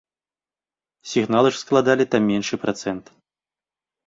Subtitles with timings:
[1.11, 3.05] Сінгалы ж складалі там меншы працэнт.